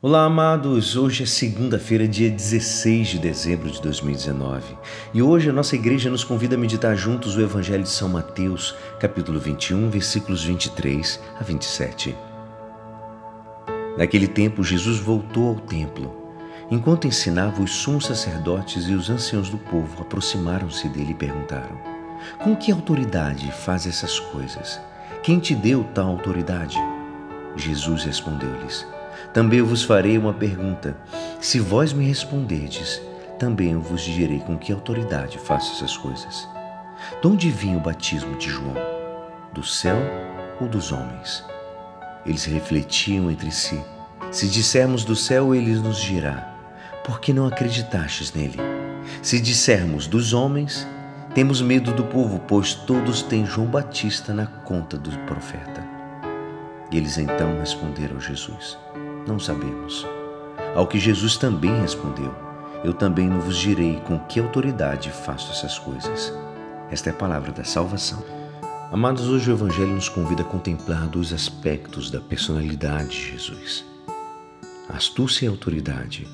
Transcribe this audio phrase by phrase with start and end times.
[0.00, 0.94] Olá, amados!
[0.94, 4.78] Hoje é segunda-feira, dia 16 de dezembro de 2019
[5.12, 8.76] e hoje a nossa igreja nos convida a meditar juntos o Evangelho de São Mateus,
[9.00, 12.16] capítulo 21, versículos 23 a 27.
[13.96, 16.14] Naquele tempo, Jesus voltou ao templo.
[16.70, 21.76] Enquanto ensinava, os sumos sacerdotes e os anciãos do povo aproximaram-se dele e perguntaram:
[22.38, 24.80] Com que autoridade faz essas coisas?
[25.24, 26.78] Quem te deu tal autoridade?
[27.56, 28.86] Jesus respondeu-lhes:
[29.32, 30.96] também eu vos farei uma pergunta.
[31.40, 33.00] Se vós me responderdes,
[33.38, 36.48] também eu vos direi com que autoridade faço essas coisas.
[37.20, 38.74] De onde vinha o batismo de João?
[39.52, 39.98] Do céu
[40.60, 41.44] ou dos homens?
[42.26, 43.80] Eles refletiam entre si.
[44.30, 46.54] Se dissermos do céu, ele nos dirá:
[47.04, 48.58] Por que não acreditastes nele?
[49.22, 50.86] Se dissermos dos homens,
[51.34, 55.86] temos medo do povo, pois todos têm João Batista na conta do profeta.
[56.90, 58.76] Eles então responderam a Jesus:
[59.28, 60.06] não sabemos.
[60.74, 62.34] Ao que Jesus também respondeu:
[62.82, 66.32] Eu também não vos direi com que autoridade faço essas coisas.
[66.90, 68.24] Esta é a palavra da salvação.
[68.90, 73.84] Amados, hoje o Evangelho nos convida a contemplar dois aspectos da personalidade de Jesus:
[74.88, 76.26] astúcia e autoridade.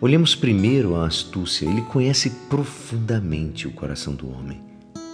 [0.00, 1.66] Olhemos primeiro a astúcia.
[1.66, 4.60] Ele conhece profundamente o coração do homem,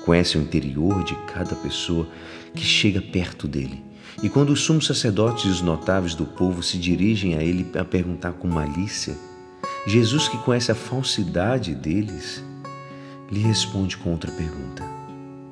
[0.05, 2.07] conhece o interior de cada pessoa
[2.55, 3.88] que chega perto dele
[4.23, 7.85] e quando os sumos sacerdotes e os notáveis do povo se dirigem a ele a
[7.85, 9.17] perguntar com malícia,
[9.87, 12.43] Jesus, que conhece a falsidade deles,
[13.31, 14.85] lhe responde com outra pergunta.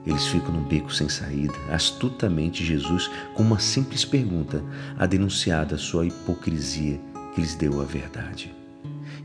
[0.06, 1.54] Eles ficam no beco sem saída.
[1.70, 4.62] Astutamente, Jesus, com uma simples pergunta,
[4.96, 7.00] a denunciado a sua hipocrisia
[7.34, 8.54] que lhes deu a verdade.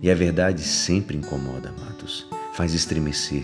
[0.02, 3.44] E a verdade sempre incomoda, amados, faz estremecer.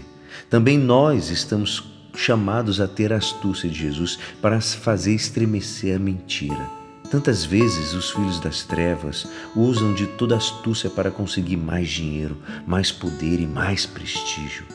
[0.49, 6.67] Também nós estamos chamados a ter a astúcia de Jesus para fazer estremecer a mentira.
[7.11, 12.91] Tantas vezes os filhos das trevas usam de toda astúcia para conseguir mais dinheiro, mais
[12.91, 14.65] poder e mais prestígio,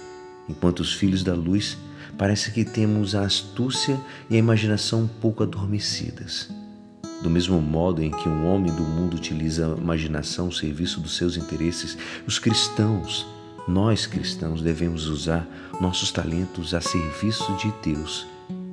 [0.48, 1.76] enquanto os filhos da luz
[2.16, 4.00] parece que temos a astúcia
[4.30, 6.48] e a imaginação um pouco adormecidas.
[7.22, 11.16] Do mesmo modo em que um homem do mundo utiliza a imaginação ao serviço dos
[11.16, 13.26] seus interesses, os cristãos
[13.66, 15.46] nós cristãos devemos usar
[15.80, 18.26] nossos talentos a serviço de Deus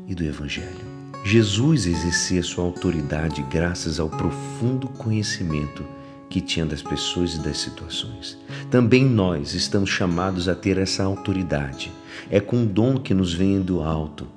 [0.07, 0.99] e do Evangelho.
[1.23, 5.85] Jesus exercia sua autoridade graças ao profundo conhecimento
[6.29, 8.37] que tinha das pessoas e das situações.
[8.69, 11.91] Também nós estamos chamados a ter essa autoridade.
[12.29, 14.27] É com um dom que nos vem do alto.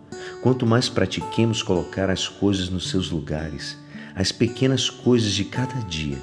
[0.42, 3.76] Quanto mais pratiquemos colocar as coisas nos seus lugares,
[4.14, 6.18] as pequenas coisas de cada dia,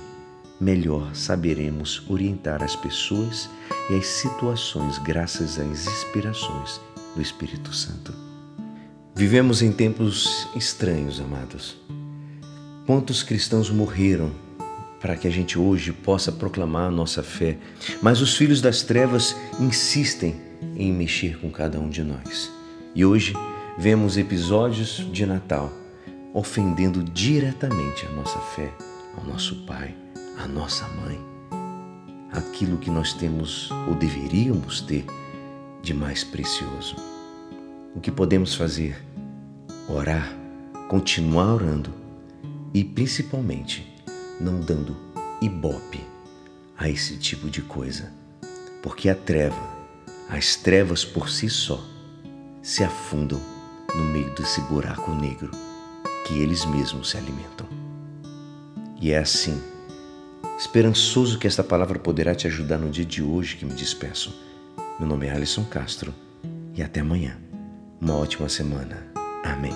[0.59, 3.49] melhor saberemos orientar as pessoas
[3.89, 6.81] e as situações graças às inspirações
[7.15, 8.13] do Espírito Santo.
[9.15, 11.77] Vivemos em tempos estranhos, amados.
[12.85, 14.31] Quantos cristãos morreram
[14.99, 17.57] para que a gente hoje possa proclamar a nossa fé,
[18.01, 20.35] mas os filhos das trevas insistem
[20.75, 22.51] em mexer com cada um de nós.
[22.93, 23.33] E hoje
[23.77, 25.71] vemos episódios de Natal
[26.33, 28.71] ofendendo diretamente a nossa fé,
[29.17, 29.95] ao nosso Pai,
[30.39, 31.19] a nossa mãe,
[32.31, 35.05] aquilo que nós temos ou deveríamos ter
[35.81, 36.95] de mais precioso.
[37.93, 39.03] O que podemos fazer?
[39.89, 40.33] Orar,
[40.87, 41.93] continuar orando
[42.73, 43.85] e principalmente
[44.39, 44.95] não dando
[45.41, 46.07] ibope
[46.77, 48.09] a esse tipo de coisa,
[48.81, 49.61] porque a treva,
[50.29, 51.83] as trevas por si só,
[52.61, 53.41] se afundam
[53.93, 55.51] no meio desse buraco negro
[56.25, 57.67] que eles mesmos se alimentam.
[59.01, 59.61] E é assim
[60.59, 64.37] Esperançoso que esta palavra poderá te ajudar no dia de hoje que me despeço.
[64.99, 66.13] Meu nome é Alisson Castro
[66.75, 67.37] e até amanhã.
[68.01, 69.07] Uma ótima semana.
[69.41, 69.73] Amém.